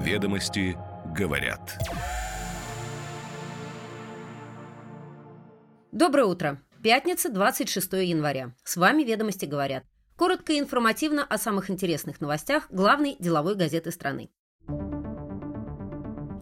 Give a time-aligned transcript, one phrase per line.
[0.00, 0.78] Ведомости
[1.14, 1.78] говорят.
[5.92, 6.62] Доброе утро.
[6.82, 8.54] Пятница, 26 января.
[8.64, 9.84] С вами «Ведомости говорят».
[10.16, 14.30] Коротко и информативно о самых интересных новостях главной деловой газеты страны.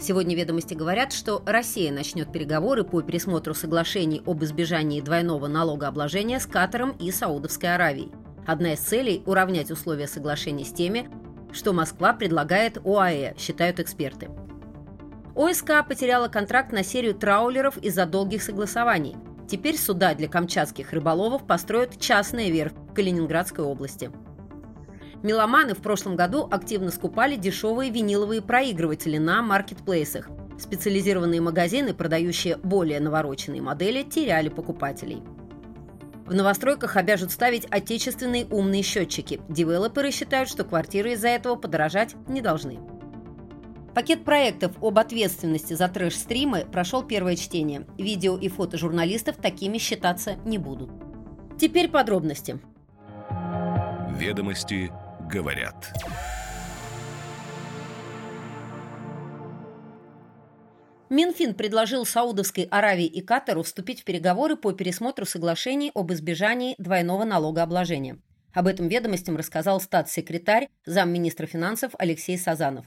[0.01, 6.47] Сегодня «Ведомости» говорят, что Россия начнет переговоры по пересмотру соглашений об избежании двойного налогообложения с
[6.47, 8.13] Катаром и Саудовской Аравией.
[8.47, 11.11] Одна из целей– уравнять условия соглашений с теми,
[11.53, 14.29] что Москва предлагает ОАЭ, считают эксперты.
[15.35, 19.17] ОСК потеряла контракт на серию траулеров из-за долгих согласований.
[19.49, 24.11] Теперь суда для камчатских рыболовов построят частная верфь в Калининградской области.
[25.23, 30.29] Меломаны в прошлом году активно скупали дешевые виниловые проигрыватели на маркетплейсах.
[30.59, 35.23] Специализированные магазины, продающие более навороченные модели, теряли покупателей.
[36.29, 39.41] В новостройках обяжут ставить отечественные умные счетчики.
[39.49, 42.79] Девелоперы считают, что квартиры из-за этого подорожать не должны.
[43.95, 47.87] Пакет проектов об ответственности за трэш-стримы прошел первое чтение.
[47.97, 50.91] Видео и фото журналистов такими считаться не будут.
[51.59, 52.61] Теперь подробности.
[54.19, 54.93] Ведомости
[55.31, 55.95] говорят.
[61.11, 67.25] Минфин предложил Саудовской Аравии и Катару вступить в переговоры по пересмотру соглашений об избежании двойного
[67.25, 68.19] налогообложения.
[68.53, 72.85] Об этом ведомостям рассказал статс-секретарь, замминистра финансов Алексей Сазанов.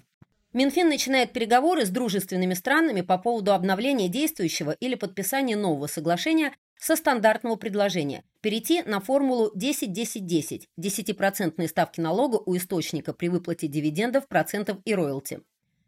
[0.54, 6.96] Минфин начинает переговоры с дружественными странами по поводу обновления действующего или подписания нового соглашения со
[6.96, 14.78] стандартного предложения– перейти на формулу 10-10-10– 10% ставки налога у источника при выплате дивидендов, процентов
[14.84, 15.42] и роялти.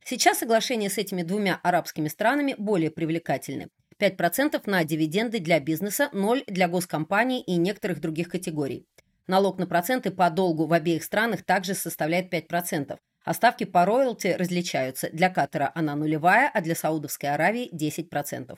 [0.06, 3.70] Сейчас соглашения с этими двумя арабскими странами более привлекательны.
[4.00, 8.86] 5% на дивиденды для бизнеса, 0% для госкомпаний и некоторых других категорий.
[9.28, 14.36] Налог на проценты по долгу в обеих странах также составляет 5%, а ставки по роялти
[14.38, 15.10] различаются.
[15.14, 18.58] Для Катара она нулевая, а для Саудовской Аравии 10%.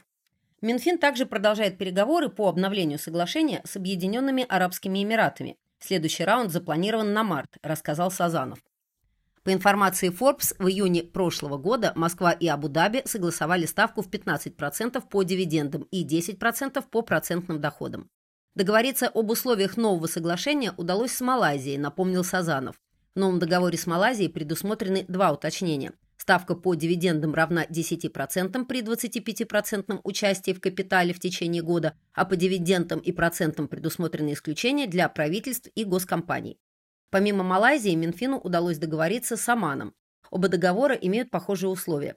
[0.61, 5.57] Минфин также продолжает переговоры по обновлению соглашения с Объединенными Арабскими Эмиратами.
[5.79, 8.59] Следующий раунд запланирован на март, рассказал Сазанов.
[9.45, 15.21] По информации Forbes, в июне прошлого года Москва и Абу-Даби согласовали ставку в 15% по
[15.21, 18.09] дивидендам и 10% по процентным доходам.
[18.55, 22.75] Договориться об условиях нового соглашения удалось с Малайзией, напомнил Сазанов.
[23.13, 29.99] В новом договоре с Малайзией предусмотрены два уточнения– Ставка по дивидендам равна 10% при 25%
[30.03, 35.69] участии в капитале в течение года, а по дивидендам и процентам предусмотрены исключения для правительств
[35.75, 36.57] и госкомпаний.
[37.09, 39.93] Помимо Малайзии, Минфину удалось договориться с Оманом.
[40.31, 42.15] Оба договора имеют похожие условия.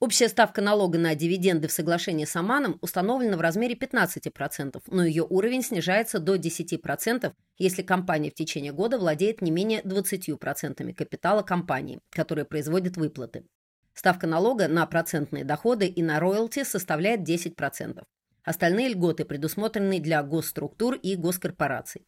[0.00, 5.26] Общая ставка налога на дивиденды в соглашении с Оманом установлена в размере 15%, но ее
[5.28, 11.98] уровень снижается до 10%, если компания в течение года владеет не менее 20% капитала компании,
[12.10, 13.44] которая производит выплаты.
[13.92, 18.04] Ставка налога на процентные доходы и на роялти составляет 10%.
[18.44, 22.06] Остальные льготы предусмотрены для госструктур и госкорпораций.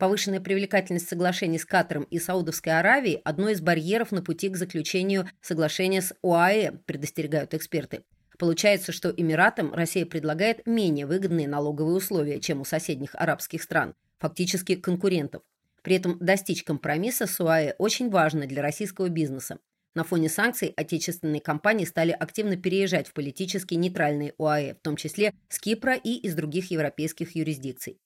[0.00, 5.28] Повышенная привлекательность соглашений с Катаром и Саудовской Аравией– одно из барьеров на пути к заключению
[5.42, 8.04] соглашения с ОАЭ, предостерегают эксперты.
[8.38, 14.74] Получается, что Эмиратам Россия предлагает менее выгодные налоговые условия, чем у соседних арабских стран, фактически
[14.74, 15.42] конкурентов.
[15.82, 19.58] При этом достичь компромисса с ОАЭ очень важно для российского бизнеса.
[19.94, 25.34] На фоне санкций отечественные компании стали активно переезжать в политически нейтральные ОАЭ, в том числе
[25.50, 27.98] с Кипра и из других европейских юрисдикций.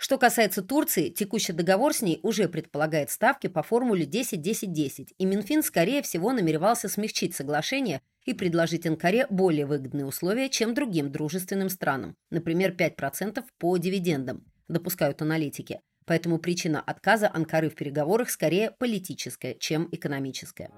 [0.00, 5.64] Что касается Турции, текущий договор с ней уже предполагает ставки по формуле 10-10-10, и Минфин,
[5.64, 12.14] скорее всего, намеревался смягчить соглашение и предложить Анкаре более выгодные условия, чем другим дружественным странам,
[12.30, 15.80] например, 5% по дивидендам, допускают аналитики.
[16.06, 20.70] Поэтому причина отказа Анкары в переговорах скорее политическая, чем экономическая.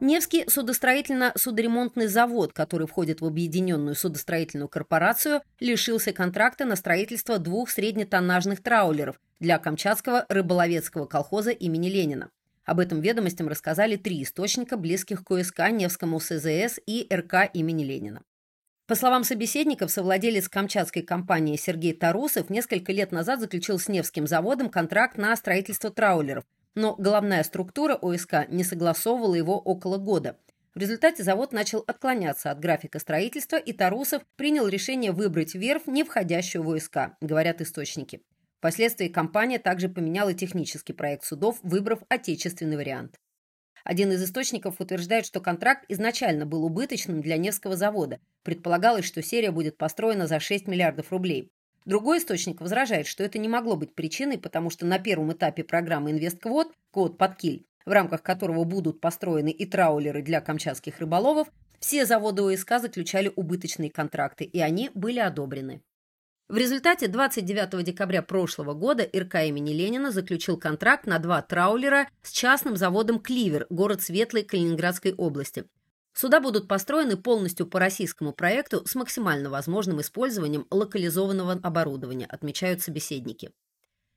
[0.00, 8.62] Невский судостроительно-судоремонтный завод, который входит в объединенную судостроительную корпорацию, лишился контракта на строительство двух среднетоннажных
[8.62, 12.30] траулеров для Камчатского рыболовецкого колхоза имени Ленина.
[12.64, 18.22] Об этом ведомостям рассказали три источника, близких к ОСК, Невскому СЗС и РК имени Ленина.
[18.86, 24.70] По словам собеседников, совладелец камчатской компании Сергей Тарусов несколько лет назад заключил с Невским заводом
[24.70, 26.44] контракт на строительство траулеров,
[26.74, 30.38] но головная структура ОСК не согласовывала его около года.
[30.74, 36.04] В результате завод начал отклоняться от графика строительства, и Тарусов принял решение выбрать верфь, не
[36.04, 38.22] входящую в ОСК, говорят источники.
[38.58, 43.18] Впоследствии компания также поменяла технический проект судов, выбрав отечественный вариант.
[43.84, 48.20] Один из источников утверждает, что контракт изначально был убыточным для Невского завода.
[48.42, 51.50] Предполагалось, что серия будет построена за 6 миллиардов рублей.
[51.88, 56.10] Другой источник возражает, что это не могло быть причиной, потому что на первом этапе программы
[56.10, 61.48] «Инвестквот» «Квот под киль», в рамках которого будут построены и траулеры для камчатских рыболовов,
[61.80, 65.80] все заводы ОСК заключали убыточные контракты, и они были одобрены.
[66.50, 72.32] В результате 29 декабря прошлого года РК имени Ленина заключил контракт на два траулера с
[72.32, 75.64] частным заводом «Кливер», город Светлый Калининградской области.
[76.20, 83.52] Суда будут построены полностью по российскому проекту с максимально возможным использованием локализованного оборудования, отмечают собеседники.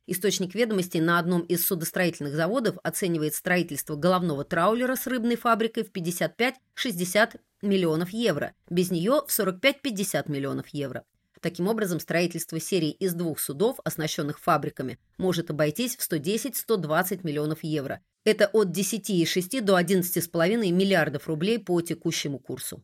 [0.08, 5.92] Источник ведомостей на одном из судостроительных заводов оценивает строительство головного траулера с рыбной фабрикой в
[5.92, 11.04] 55-60 миллионов евро, без нее в 45-50 миллионов евро.
[11.42, 18.00] Таким образом, строительство серии из двух судов, оснащенных фабриками, может обойтись в 110-120 миллионов евро.
[18.24, 22.84] Это от 10,6 до 11,5 миллиардов рублей по текущему курсу.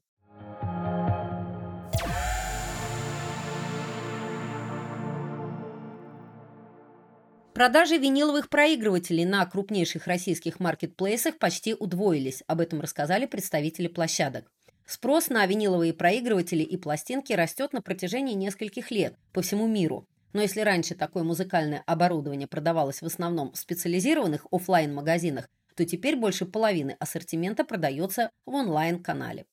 [7.53, 12.43] Продажи виниловых проигрывателей на крупнейших российских маркетплейсах почти удвоились.
[12.45, 14.45] Об этом рассказали представители площадок.
[14.87, 20.07] Спрос на виниловые проигрыватели и пластинки растет на протяжении нескольких лет по всему миру.
[20.33, 26.15] Но если раньше такое музыкальное оборудование продавалось в основном в специализированных офлайн магазинах то теперь
[26.15, 29.45] больше половины ассортимента продается в онлайн-канале.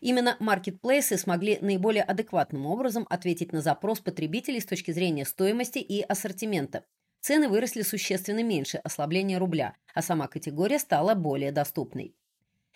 [0.00, 6.00] Именно маркетплейсы смогли наиболее адекватным образом ответить на запрос потребителей с точки зрения стоимости и
[6.00, 6.84] ассортимента.
[7.20, 12.14] Цены выросли существенно меньше ослабления рубля, а сама категория стала более доступной.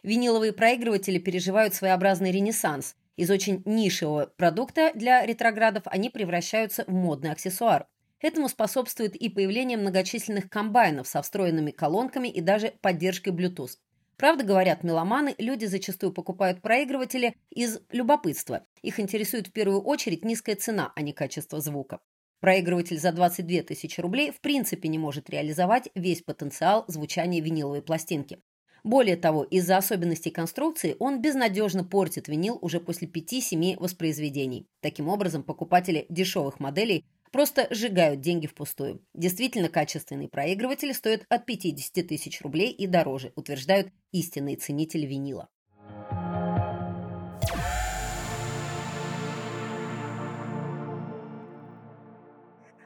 [0.02, 2.94] Виниловые проигрыватели переживают своеобразный ренессанс.
[3.16, 7.86] Из очень нишевого продукта для ретроградов они превращаются в модный аксессуар.
[8.20, 13.78] Этому способствует и появление многочисленных комбайнов со встроенными колонками и даже поддержкой Bluetooth.
[14.16, 18.66] Правда, говорят меломаны, люди зачастую покупают проигрыватели из любопытства.
[18.80, 22.00] Их интересует в первую очередь низкая цена, а не качество звука.
[22.40, 28.40] Проигрыватель за 22 тысячи рублей в принципе не может реализовать весь потенциал звучания виниловой пластинки.
[28.84, 34.66] Более того, из-за особенностей конструкции он безнадежно портит винил уже после 5-7 воспроизведений.
[34.80, 39.02] Таким образом, покупатели дешевых моделей просто сжигают деньги впустую.
[39.12, 45.48] Действительно качественный проигрыватель стоит от 50 тысяч рублей и дороже, утверждают истинные ценители винила.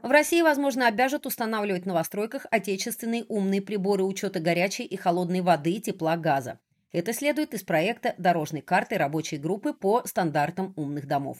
[0.02, 5.78] В России, возможно, обяжут устанавливать в новостройках отечественные умные приборы учета горячей и холодной воды,
[5.78, 6.58] тепла, газа.
[6.90, 11.38] Это следует из проекта дорожной карты рабочей группы по стандартам умных домов.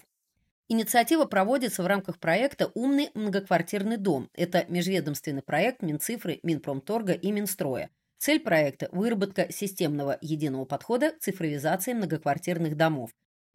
[0.68, 4.28] Инициатива проводится в рамках проекта «Умный многоквартирный дом».
[4.34, 7.90] Это межведомственный проект Минцифры, Минпромторга и Минстроя.
[8.18, 13.10] Цель проекта– выработка системного единого подхода к цифровизации многоквартирных домов,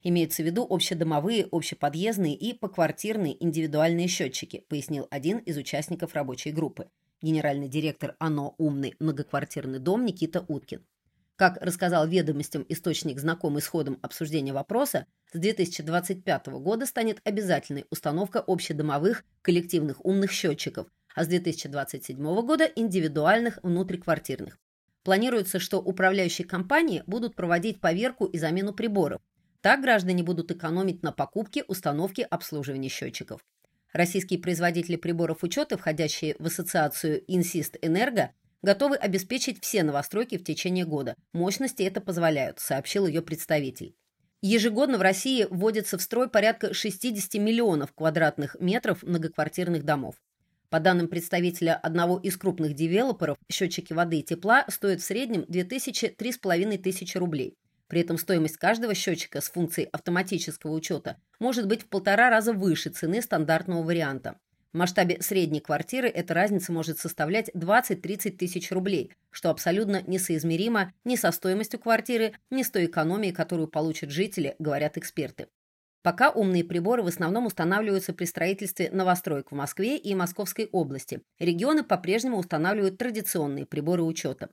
[0.08, 6.92] Имеются в виду общедомовые, общеподъездные и поквартирные индивидуальные счетчики, пояснил один из участников рабочей группы,
[7.24, 10.86] генеральный директор ОНО «Умный многоквартирный дом» Никита Уткин.
[11.38, 18.44] Как рассказал ведомостям источник, знакомый с ходом обсуждения вопроса, с 2025 года станет обязательной установка
[18.46, 20.86] общедомовых коллективных умных счетчиков,
[21.16, 22.16] а с 2027
[22.46, 24.60] года индивидуальных внутриквартирных.
[25.02, 29.22] Планируется, что управляющие компании будут проводить поверку и замену приборов,
[29.66, 33.44] так граждане будут экономить на покупке, установке, обслуживании счетчиков.
[33.94, 38.30] Российские производители приборов учета, входящие в ассоциацию Insist Энерго,
[38.62, 41.16] готовы обеспечить все новостройки в течение года.
[41.34, 43.96] Мощности это позволяют, сообщил ее представитель.
[44.44, 50.14] Ежегодно в России вводится в строй порядка 60 миллионов квадратных метров многоквартирных домов.
[50.70, 56.78] По данным представителя одного из крупных девелоперов, счетчики воды и тепла стоят в среднем 2000-3500
[56.78, 57.58] тысячи рублей.
[57.88, 62.90] При этом стоимость каждого счетчика с функцией автоматического учета может быть в полтора раза выше
[62.90, 64.38] цены стандартного варианта.
[64.74, 71.16] В масштабе средней квартиры эта разница может составлять 20-30 тысяч рублей, что абсолютно несоизмеримо ни
[71.16, 75.48] со стоимостью квартиры, ни с той экономией, которую получат жители, говорят эксперты.
[76.02, 81.22] Пока умные приборы в основном устанавливаются при строительстве новостроек в Москве и Московской области.
[81.40, 84.50] Регионы по-прежнему устанавливают традиционные приборы учета.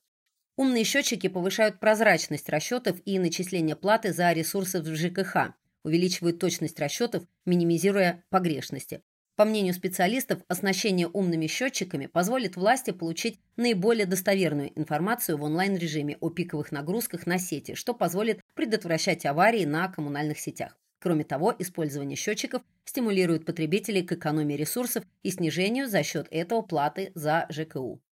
[0.57, 7.25] Умные счетчики повышают прозрачность расчетов и начисления платы за ресурсы в ЖКХ, увеличивают точность расчетов,
[7.47, 9.03] минимизируя погрешности.
[9.35, 16.29] По мнению специалистов, оснащение умными счетчиками позволит власти получить наиболее достоверную информацию в онлайн-режиме о
[16.29, 20.77] пиковых нагрузках на сети, что позволит предотвращать аварии на коммунальных сетях.
[21.01, 27.11] Кроме того, использование счетчиков стимулирует потребителей к экономии ресурсов и снижению за счет этого платы
[27.15, 28.03] за ЖКУ.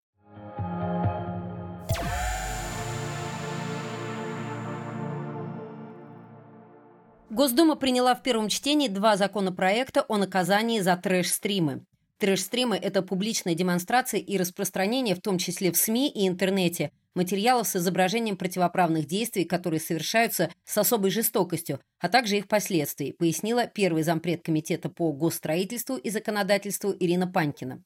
[7.30, 11.84] Госдума приняла в первом чтении два законопроекта о наказании за трэш-стримы.
[12.18, 17.76] Трэш-стримы– это публичная демонстрация и распространение, в том числе в СМИ и интернете, материалов с
[17.76, 24.42] изображением противоправных действий, которые совершаются с особой жестокостью, а также их последствий, пояснила первый зампред
[24.42, 27.80] Комитета по госстроительству и законодательству Ирина Панькина.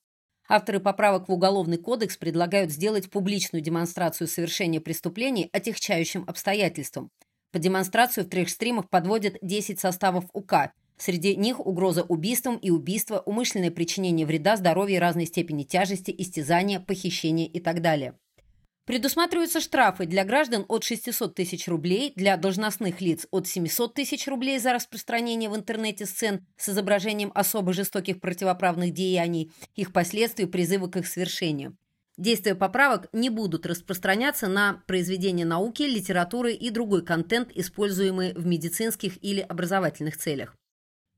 [0.48, 7.10] Авторы поправок в Уголовный кодекс предлагают сделать публичную демонстрацию совершения преступлений отягчающим обстоятельством–
[7.54, 10.72] по демонстрацию в трех стримах подводят 10 составов УК.
[10.96, 17.46] Среди них угроза убийством и убийство, умышленное причинение вреда здоровью разной степени тяжести, истязание, похищение
[17.46, 18.18] и так далее.
[18.86, 24.58] Предусматриваются штрафы для граждан от 600 тысяч рублей, для должностных лиц от 700 тысяч рублей
[24.58, 30.96] за распространение в интернете сцен с изображением особо жестоких противоправных деяний, их последствий, призывы к
[30.96, 31.76] их свершению.
[32.16, 39.22] Действия поправок не будут распространяться на произведения науки, литературы и другой контент, используемый в медицинских
[39.24, 40.54] или образовательных целях.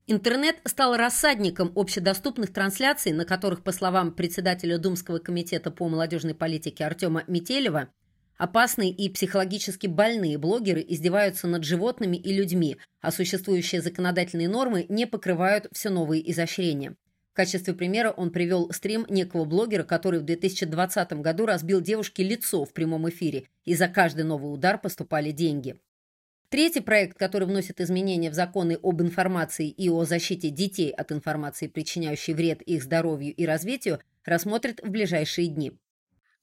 [0.07, 6.85] Интернет стал рассадником общедоступных трансляций, на которых, по словам председателя Думского комитета по молодежной политике
[6.85, 7.89] Артема Метелева,
[8.37, 15.05] опасные и психологически больные блогеры издеваются над животными и людьми, а существующие законодательные нормы не
[15.05, 16.95] покрывают все новые изощрения
[17.37, 22.73] качестве примера он привел стрим некого блогера, который в 2020 году разбил девушке лицо в
[22.73, 25.79] прямом эфире, и за каждый новый удар поступали деньги.
[26.49, 31.67] Третий проект, который вносит изменения в законы об информации и о защите детей от информации,
[31.67, 35.73] причиняющей вред их здоровью и развитию, рассмотрит в ближайшие дни.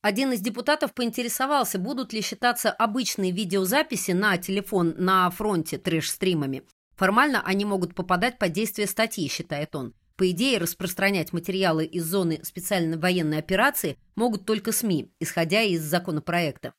[0.00, 6.62] Один из депутатов поинтересовался, будут ли считаться обычные видеозаписи на телефон на фронте трэш-стримами.
[6.94, 9.92] Формально они могут попадать под действие статьи, считает он.
[10.16, 16.72] По идее, распространять материалы из зоны специальной военной операции могут только СМИ, исходя из законопроекта.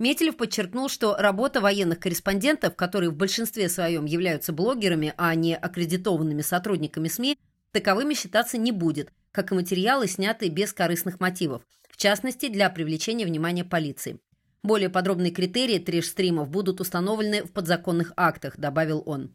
[0.00, 6.42] Метелев подчеркнул, что работа военных корреспондентов, которые в большинстве своем являются блогерами, а не аккредитованными
[6.42, 7.38] сотрудниками СМИ,
[7.70, 13.26] таковыми считаться не будет, как и материалы, снятые без корыстных мотивов, в частности, для привлечения
[13.26, 14.18] внимания полиции.
[14.62, 19.34] Более подробные критерии треш-стримов будут установлены в подзаконных актах, добавил он.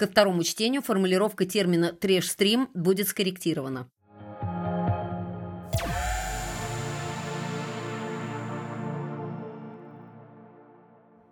[0.00, 3.86] Ко второму чтению формулировка термина «трэш-стрим» будет скорректирована.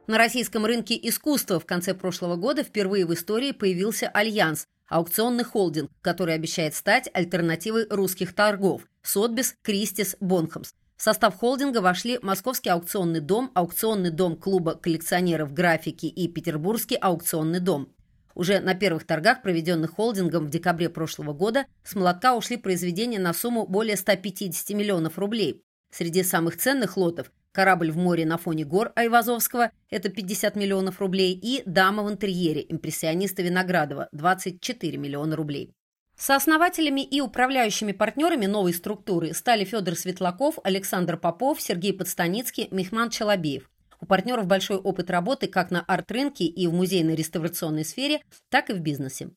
[0.07, 5.91] На российском рынке искусства в конце прошлого года впервые в истории появился «Альянс»– аукционный холдинг,
[6.03, 10.75] который обещает стать альтернативой русских торгов– Sotheby's, Christie's, Bonhams.
[10.99, 17.61] В состав холдинга вошли Московский аукционный дом, аукционный дом клуба коллекционеров графики и Петербургский аукционный
[17.61, 17.95] дом.
[18.39, 23.35] Уже на первых торгах, проведенных холдингом в декабре прошлого года, с молотка ушли произведения на
[23.35, 25.65] сумму более 150 миллионов рублей.
[25.91, 31.33] Среди самых ценных лотов «Корабль в море на фоне гор» Айвазовского– это 50 миллионов рублей,
[31.35, 35.73] и «Дама в интерьере» импрессиониста Виноградова– 24 миллиона рублей.
[36.17, 43.69] Сооснователями и управляющими партнерами новой структуры стали Федор Светлаков, Александр Попов, Сергей Подстаницкий, Мехман Челобеев.
[44.01, 48.73] У партнеров большой опыт работы как на арт-рынке и в музейной реставрационной сфере, так и
[48.73, 49.31] в бизнесе.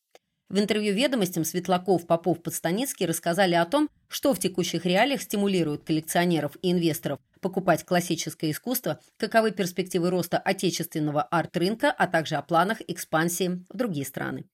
[0.49, 6.57] В интервью «Ведомостям» Светлаков, Попов, Подстаницкий рассказали о том, что в текущих реалиях стимулирует коллекционеров
[6.61, 13.63] и инвесторов покупать классическое искусство, каковы перспективы роста отечественного арт-рынка, а также о планах экспансии
[13.69, 14.45] в другие страны.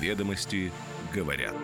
[0.00, 0.72] «Ведомости
[1.12, 1.56] говорят».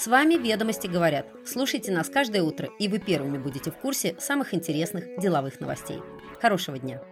[0.00, 1.26] С вами «Ведомости говорят».
[1.44, 6.00] Слушайте нас каждое утро, и вы первыми будете в курсе самых интересных деловых новостей.
[6.40, 7.02] Хорошего дня!